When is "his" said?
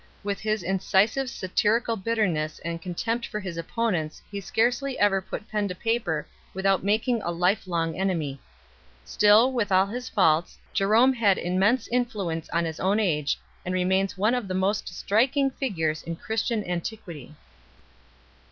0.39-0.63, 3.39-3.55, 9.85-10.09, 12.65-12.79